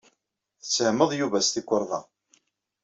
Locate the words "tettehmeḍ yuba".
0.61-1.39